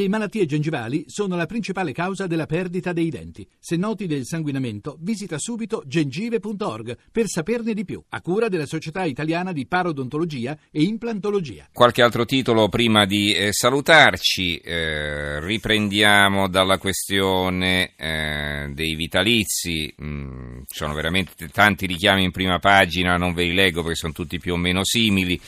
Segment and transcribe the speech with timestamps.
[0.00, 3.46] Le malattie gengivali sono la principale causa della perdita dei denti.
[3.58, 9.04] Se noti del sanguinamento, visita subito gengive.org per saperne di più, a cura della Società
[9.04, 11.68] Italiana di Parodontologia e Implantologia.
[11.70, 20.60] Qualche altro titolo prima di eh, salutarci, eh, riprendiamo dalla questione eh, dei vitalizi, mm,
[20.66, 24.54] sono veramente tanti richiami in prima pagina, non ve li leggo perché sono tutti più
[24.54, 25.38] o meno simili.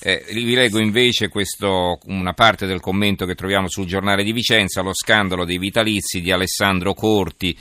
[0.00, 4.80] Eh, vi leggo invece questo, una parte del commento che troviamo sul giornale di Vicenza,
[4.80, 7.56] lo scandalo dei vitalizi di Alessandro Corti.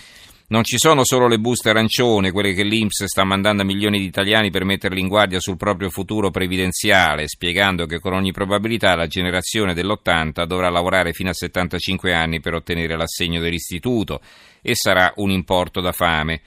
[0.49, 4.05] Non ci sono solo le buste arancione, quelle che l'Inps sta mandando a milioni di
[4.05, 9.07] italiani per metterli in guardia sul proprio futuro previdenziale, spiegando che con ogni probabilità la
[9.07, 14.21] generazione dell'80 dovrà lavorare fino a 75 anni per ottenere l'assegno dell'istituto
[14.61, 16.41] e sarà un importo da fame.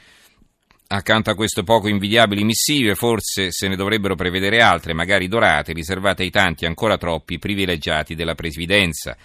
[0.93, 6.25] Accanto a queste poco invidiabili missive, forse se ne dovrebbero prevedere altre, magari dorate, riservate
[6.25, 9.17] ai tanti ancora troppi privilegiati della presidenza,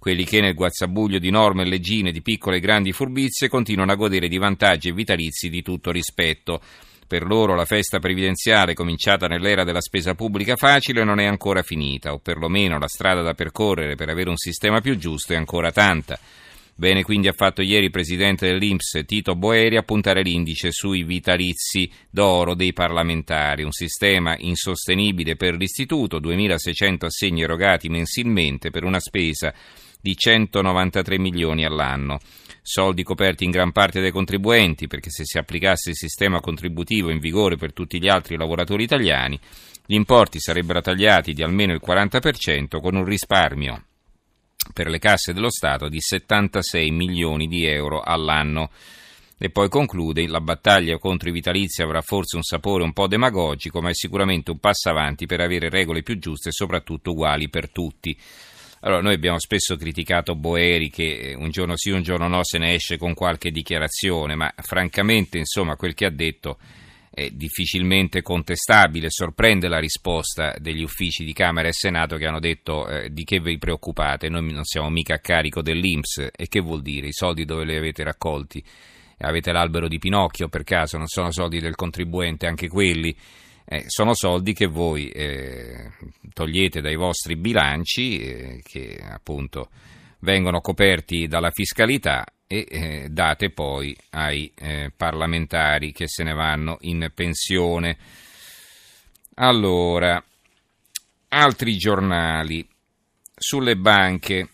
[0.00, 3.94] quelli che nel guazzabuglio di norme e leggine, di piccole e grandi furbizie, continuano a
[3.94, 6.60] godere di vantaggi e vitalizi di tutto rispetto.
[7.06, 12.14] Per loro la festa previdenziale cominciata nell'era della spesa pubblica facile non è ancora finita,
[12.14, 16.18] o perlomeno la strada da percorrere per avere un sistema più giusto è ancora tanta.
[16.74, 21.90] Bene quindi ha fatto ieri il presidente dell'Inps Tito Boeri a puntare l'indice sui vitalizi
[22.10, 29.52] d'oro dei parlamentari, un sistema insostenibile per l'istituto, 2.600 assegni erogati mensilmente per una spesa
[30.00, 32.18] di 193 milioni all'anno.
[32.62, 37.18] Soldi coperti in gran parte dai contribuenti, perché se si applicasse il sistema contributivo in
[37.18, 39.38] vigore per tutti gli altri lavoratori italiani,
[39.84, 43.84] gli importi sarebbero tagliati di almeno il 40% con un risparmio
[44.72, 48.70] per le casse dello Stato di 76 milioni di euro all'anno.
[49.38, 53.80] E poi conclude, la battaglia contro i vitalizi avrà forse un sapore un po' demagogico,
[53.80, 57.68] ma è sicuramente un passo avanti per avere regole più giuste e soprattutto uguali per
[57.70, 58.16] tutti.
[58.84, 62.74] Allora, noi abbiamo spesso criticato Boeri che un giorno sì, un giorno no se ne
[62.74, 66.58] esce con qualche dichiarazione, ma francamente, insomma, quel che ha detto
[67.14, 69.10] è difficilmente contestabile.
[69.10, 73.38] Sorprende la risposta degli uffici di Camera e Senato che hanno detto eh, di che
[73.38, 76.30] vi preoccupate, noi non siamo mica a carico dell'Inps.
[76.34, 77.08] E che vuol dire?
[77.08, 78.64] I soldi dove li avete raccolti?
[79.18, 80.96] Avete l'albero di Pinocchio per caso?
[80.96, 83.14] Non sono soldi del contribuente anche quelli?
[83.64, 85.92] Eh, sono soldi che voi eh,
[86.32, 89.68] togliete dai vostri bilanci, eh, che appunto
[90.20, 96.76] vengono coperti dalla fiscalità e eh, date poi ai eh, parlamentari che se ne vanno
[96.82, 97.96] in pensione.
[99.36, 100.22] Allora,
[101.28, 102.66] altri giornali
[103.34, 104.48] sulle banche.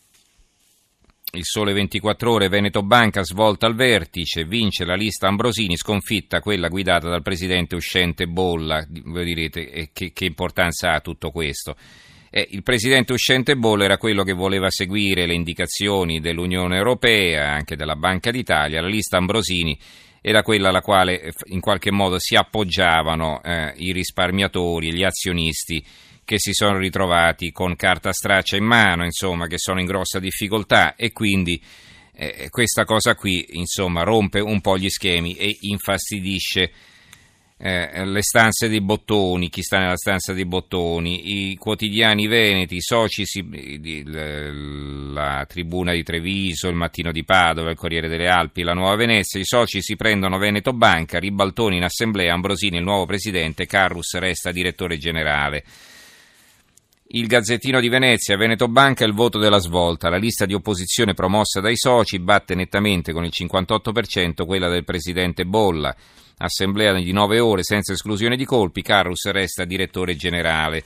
[1.32, 6.68] Il Sole 24 Ore, Veneto Banca svolta al vertice, vince la lista Ambrosini, sconfitta quella
[6.68, 8.86] guidata dal presidente uscente Bolla.
[8.88, 11.76] Voi direte che, che importanza ha tutto questo?
[12.30, 17.76] Eh, il presidente uscente Boll era quello che voleva seguire le indicazioni dell'Unione Europea, anche
[17.76, 19.78] della Banca d'Italia, la lista Ambrosini
[20.20, 25.84] era quella alla quale eh, in qualche modo si appoggiavano eh, i risparmiatori gli azionisti
[26.24, 30.94] che si sono ritrovati con carta straccia in mano, insomma, che sono in grossa difficoltà
[30.94, 31.58] e quindi
[32.14, 36.70] eh, questa cosa qui, insomma, rompe un po' gli schemi e infastidisce
[37.60, 42.80] eh, le stanze dei bottoni, chi sta nella stanza dei bottoni, i quotidiani veneti, i
[42.80, 43.24] soci,
[45.12, 49.40] la tribuna di Treviso, il mattino di Padova, il Corriere delle Alpi, la Nuova Venezia,
[49.40, 54.52] i soci si prendono Veneto Banca, Ribaltoni in assemblea, Ambrosini il nuovo presidente, Carrus resta
[54.52, 55.64] direttore generale.
[57.10, 60.10] Il Gazzettino di Venezia, Veneto Banca il voto della svolta.
[60.10, 65.46] La lista di opposizione promossa dai soci batte nettamente con il 58% quella del presidente
[65.46, 65.96] Bolla.
[66.36, 70.84] Assemblea di nove ore senza esclusione di colpi, Carus resta direttore generale.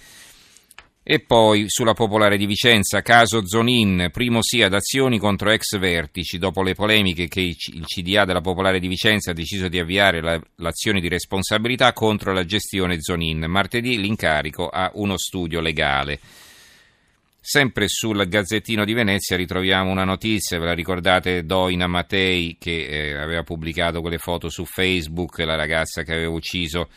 [1.05, 6.39] E poi sulla Popolare di Vicenza, caso Zonin, primo sì ad azioni contro ex vertici.
[6.39, 10.41] Dopo le polemiche che il CDA della Popolare di Vicenza ha deciso di avviare la,
[10.57, 13.47] l'azione di responsabilità contro la gestione Zonin.
[13.49, 16.21] Martedì l'incarico a uno studio legale.
[17.41, 23.17] Sempre sul Gazzettino di Venezia ritroviamo una notizia, ve la ricordate Doina Matei che eh,
[23.17, 26.89] aveva pubblicato quelle foto su Facebook, la ragazza che aveva ucciso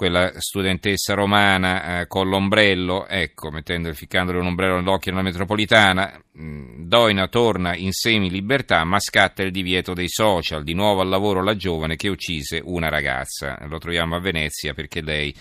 [0.00, 6.86] quella studentessa romana eh, con l'ombrello, ecco, mettendo, ficcandole un ombrello nell'occhio nella metropolitana, mm,
[6.86, 11.54] Doina torna in semi-libertà ma scatta il divieto dei social, di nuovo al lavoro la
[11.54, 15.34] giovane che uccise una ragazza, lo troviamo a Venezia perché lei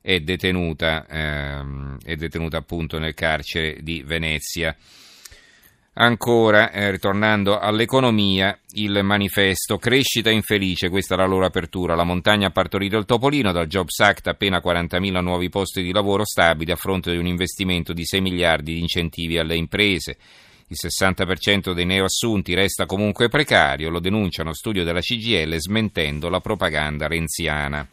[0.00, 4.76] è detenuta, ehm, è detenuta appunto nel carcere di Venezia.
[6.00, 11.96] Ancora, eh, ritornando all'economia, il manifesto Crescita infelice, questa è la loro apertura.
[11.96, 16.24] La montagna ha partorito il topolino, dal Jobs Act appena 40.000 nuovi posti di lavoro
[16.24, 20.18] stabili a fronte di un investimento di 6 miliardi di incentivi alle imprese.
[20.68, 26.38] Il 60% dei neoassunti resta comunque precario, lo denuncia uno studio della CGL smentendo la
[26.38, 27.84] propaganda renziana.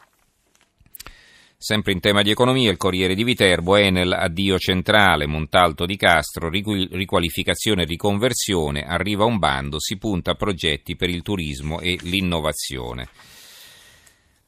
[1.58, 6.50] Sempre in tema di economia, il Corriere di Viterbo, Enel, addio centrale, Montalto di Castro,
[6.50, 13.08] riqualificazione e riconversione, arriva un bando, si punta a progetti per il turismo e l'innovazione.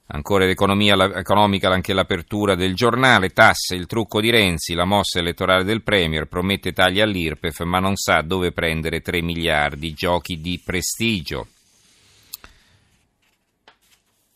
[0.09, 5.63] Ancora l'economia economica, anche l'apertura del giornale, tasse, il trucco di Renzi, la mossa elettorale
[5.63, 11.47] del Premier, promette tagli all'IRPEF ma non sa dove prendere 3 miliardi, giochi di prestigio.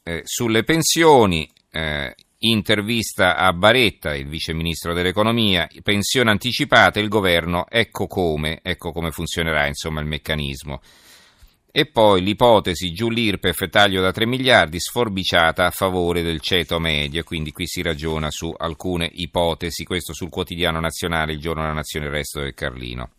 [0.03, 7.65] Eh, sulle pensioni, eh, intervista a Baretta, il vice ministro dell'economia, pensione anticipata, il governo,
[7.69, 10.81] ecco come, ecco come funzionerà insomma il meccanismo.
[11.73, 17.23] E poi l'ipotesi giù l'IRPEF taglio da 3 miliardi sforbiciata a favore del ceto medio,
[17.23, 22.07] quindi qui si ragiona su alcune ipotesi, questo sul quotidiano nazionale, il giorno della nazione,
[22.07, 23.11] il resto del Carlino.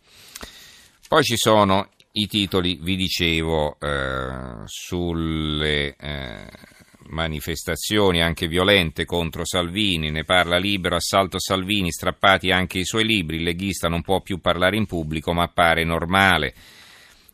[1.08, 6.46] Poi ci sono i titoli, vi dicevo, eh, sulle eh,
[7.12, 13.36] manifestazioni anche violente contro Salvini, ne parla libero, assalto Salvini, strappati anche i suoi libri,
[13.36, 16.54] il leghista non può più parlare in pubblico ma appare normale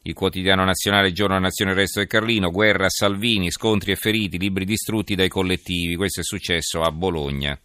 [0.03, 4.65] il quotidiano nazionale Giorno Nazione Resto del Carlino, guerra a Salvini, scontri e feriti, libri
[4.65, 7.59] distrutti dai collettivi, questo è successo a Bologna.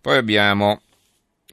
[0.00, 0.82] Poi abbiamo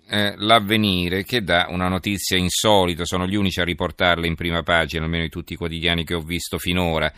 [0.09, 5.05] eh, l'avvenire che dà una notizia insolita, sono gli unici a riportarla in prima pagina,
[5.05, 7.11] almeno di tutti i quotidiani che ho visto finora.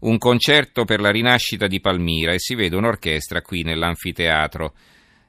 [0.00, 4.72] Un concerto per la rinascita di Palmira e si vede un'orchestra qui nell'anfiteatro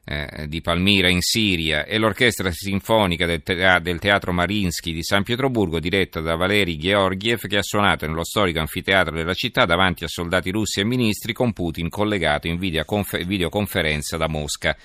[0.05, 5.23] eh, di Palmira in Siria e l'orchestra sinfonica del, te- del, Teatro Marinsky di San
[5.23, 10.07] Pietroburgo diretta da Valeri Georgiev che ha suonato nello storico anfiteatro della città davanti a
[10.07, 14.77] soldati russi e ministri con Putin collegato in videoconfer- videoconferenza da Mosca.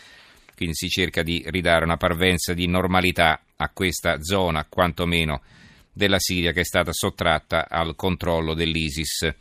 [0.56, 5.42] Quindi si cerca di ridare una parvenza di normalità a questa zona, quantomeno
[5.92, 9.34] della Siria, che è stata sottratta al controllo dell'ISIS.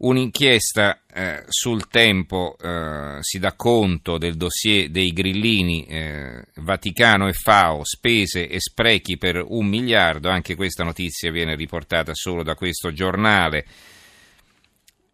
[0.00, 7.32] Un'inchiesta eh, sul tempo eh, si dà conto del dossier dei grillini eh, Vaticano e
[7.32, 12.92] FAO, spese e sprechi per un miliardo, anche questa notizia viene riportata solo da questo
[12.92, 13.66] giornale.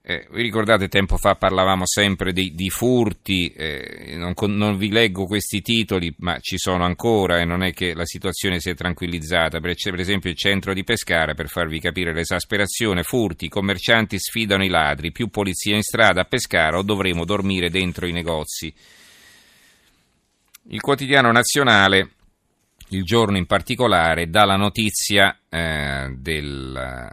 [0.06, 5.24] Eh, vi ricordate tempo fa parlavamo sempre di, di furti, eh, non, non, vi leggo
[5.24, 9.60] questi titoli, ma ci sono ancora e non è che la situazione si è tranquillizzata.
[9.60, 14.68] Per, per esempio il centro di Pescara, per farvi capire l'esasperazione, furti, commercianti sfidano i
[14.68, 18.74] ladri, più polizia in strada a Pescara o dovremo dormire dentro i negozi.
[20.68, 22.10] Il quotidiano nazionale
[22.88, 27.10] il giorno in particolare dà la notizia eh, del,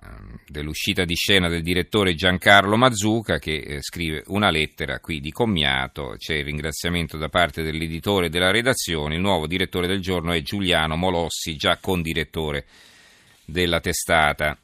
[0.51, 6.15] dell'uscita di scena del direttore Giancarlo Mazzuca che eh, scrive una lettera qui di commiato,
[6.17, 10.41] c'è il ringraziamento da parte dell'editore e della redazione, il nuovo direttore del giorno è
[10.41, 12.65] Giuliano Molossi, già condirettore
[13.45, 14.57] della testata.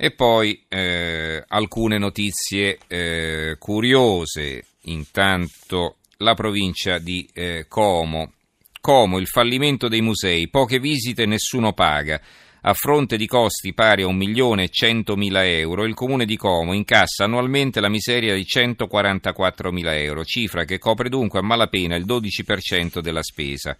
[0.00, 8.32] E poi eh, alcune notizie eh, curiose, intanto la provincia di eh, Como.
[8.80, 12.20] Como, il fallimento dei musei, poche visite, nessuno paga.
[12.62, 17.88] A fronte di costi pari a 1.100.000 euro, il comune di Como incassa annualmente la
[17.88, 23.76] miseria di 144.000 euro, cifra che copre dunque a malapena il 12% della spesa.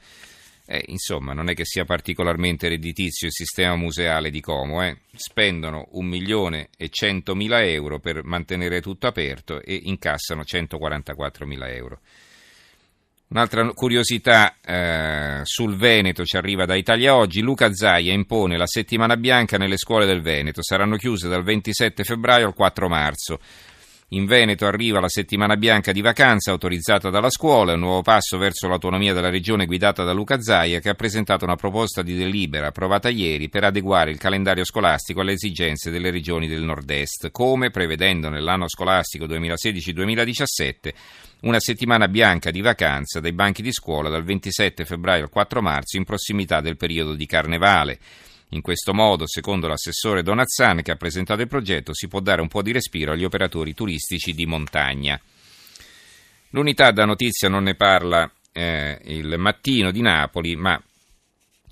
[0.64, 4.98] Eh, insomma, non è che sia particolarmente redditizio il sistema museale di Como, eh?
[5.12, 12.00] spendono 1.100.000 euro per mantenere tutto aperto e incassano 144.000 euro.
[13.30, 17.42] Un'altra curiosità eh, sul Veneto ci arriva da Italia Oggi.
[17.42, 20.62] Luca Zaia impone la settimana bianca nelle scuole del Veneto.
[20.62, 23.38] Saranno chiuse dal 27 febbraio al 4 marzo.
[24.12, 28.66] In Veneto arriva la settimana bianca di vacanza autorizzata dalla scuola, un nuovo passo verso
[28.66, 33.10] l'autonomia della regione guidata da Luca Zaia che ha presentato una proposta di delibera approvata
[33.10, 38.66] ieri per adeguare il calendario scolastico alle esigenze delle regioni del nord-est, come prevedendo nell'anno
[38.66, 40.94] scolastico 2016-2017
[41.42, 45.98] una settimana bianca di vacanza dai banchi di scuola dal 27 febbraio al 4 marzo
[45.98, 47.98] in prossimità del periodo di carnevale.
[48.50, 52.48] In questo modo, secondo l'assessore Donazzan che ha presentato il progetto, si può dare un
[52.48, 55.20] po' di respiro agli operatori turistici di montagna.
[56.50, 60.82] L'unità da notizia non ne parla eh, il mattino di Napoli, ma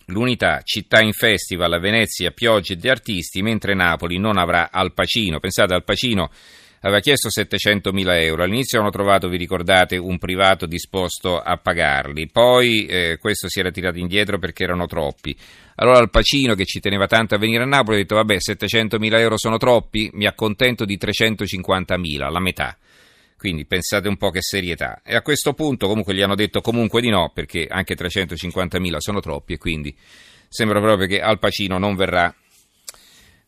[0.07, 5.41] l'unità città in festival a Venezia, piogge di artisti, mentre Napoli non avrà Al Pacino.
[5.41, 6.31] Pensate al Pacino
[6.81, 8.43] aveva chiesto 700.000 euro.
[8.43, 13.71] All'inizio hanno trovato, vi ricordate, un privato disposto a pagarli, poi eh, questo si era
[13.71, 15.37] tirato indietro perché erano troppi.
[15.77, 19.19] Allora il Pacino, che ci teneva tanto a venire a Napoli, ha detto: Vabbè, 700.000
[19.19, 22.77] euro sono troppi, mi accontento di 350.000, la metà.
[23.37, 25.03] Quindi pensate un po' che serietà.
[25.05, 29.21] E a questo punto comunque gli hanno detto comunque di no, perché anche 350.000 sono
[29.21, 29.95] troppi e quindi
[30.49, 32.35] sembra proprio che Al Pacino non verrà,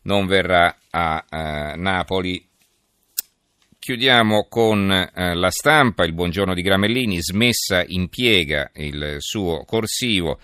[0.03, 2.48] non verrà a eh, Napoli.
[3.81, 10.37] Chiudiamo con eh, la stampa, il buongiorno di Gramellini, smessa impiega il suo corsivo.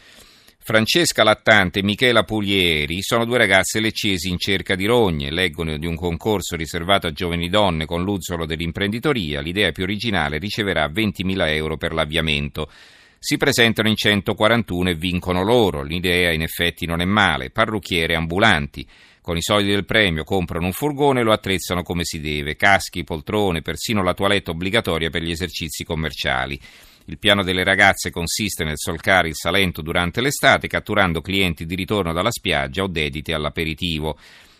[0.58, 5.86] Francesca Lattante e Michela Puglieri sono due ragazze leccesi in cerca di rogne, leggono di
[5.86, 11.76] un concorso riservato a giovani donne con l'uzzolo dell'imprenditoria, l'idea più originale riceverà 20.000 euro
[11.76, 12.70] per l'avviamento.
[13.20, 18.88] Si presentano in 141 e vincono loro, l'idea in effetti non è male, parrucchiere ambulanti.
[19.26, 23.04] Con i soldi del premio comprano un furgone e lo attrezzano come si deve, caschi,
[23.04, 26.60] poltrone, persino la toilette obbligatoria per gli esercizi commerciali.
[27.06, 32.14] Il piano delle ragazze consiste nel solcare il Salento durante l'estate, catturando clienti di ritorno
[32.14, 34.16] dalla spiaggia o dediti all'aperitivo.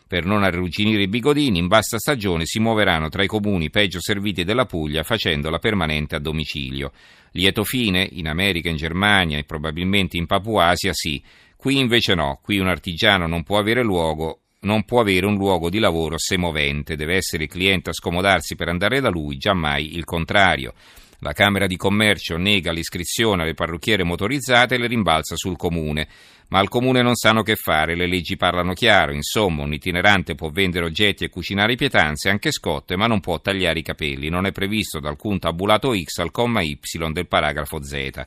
[0.08, 4.44] Per non arrugginire i bigodini, in bassa stagione si muoveranno tra i comuni peggio serviti
[4.44, 6.92] della Puglia facendola permanente a domicilio.
[7.34, 11.22] Lieto fine, in America, in Germania e probabilmente in Papuasia sì.
[11.56, 15.70] Qui invece no, qui un artigiano non può avere luogo non può avere un luogo
[15.70, 20.04] di lavoro semovente, deve essere il cliente a scomodarsi per andare da lui, giammai il
[20.04, 20.74] contrario.
[21.20, 26.08] La Camera di Commercio nega l'iscrizione alle parrucchiere motorizzate e le rimbalza sul Comune.
[26.50, 30.50] Ma al Comune non sanno che fare, le leggi parlano chiaro, insomma un itinerante può
[30.50, 34.52] vendere oggetti e cucinare pietanze, anche scotte, ma non può tagliare i capelli, non è
[34.52, 36.78] previsto da alcun tabulato X al comma Y
[37.12, 38.26] del paragrafo Z.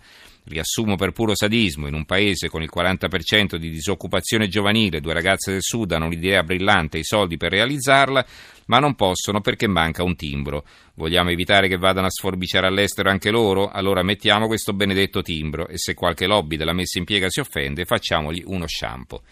[0.48, 5.52] Riassumo per puro sadismo, in un paese con il 40% di disoccupazione giovanile, due ragazze
[5.52, 8.26] del Sud hanno un'idea brillante e i soldi per realizzarla,
[8.66, 10.64] ma non possono perché manca un timbro.
[10.94, 13.68] Vogliamo evitare che vadano a sforbiciare all'estero anche loro?
[13.68, 17.84] Allora mettiamo questo benedetto timbro e se qualche lobby della messa in piega si offende,
[17.84, 19.22] facciamogli uno shampoo.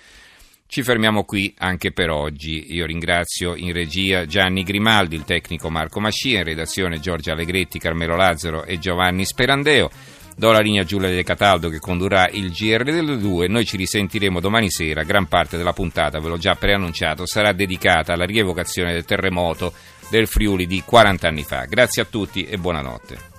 [0.69, 2.75] Ci fermiamo qui anche per oggi.
[2.75, 8.17] Io ringrazio in regia Gianni Grimaldi, il tecnico Marco Mascia, in redazione Giorgia Allegretti, Carmelo
[8.17, 9.91] Lazzaro e Giovanni Sperandeo.
[10.39, 13.49] Do la linea a Giulia De Cataldo che condurrà il GR delle due.
[13.49, 15.03] Noi ci risentiremo domani sera.
[15.03, 19.73] Gran parte della puntata, ve l'ho già preannunciato, sarà dedicata alla rievocazione del terremoto
[20.11, 21.65] del Friuli di 40 anni fa.
[21.65, 23.36] Grazie a tutti e buonanotte.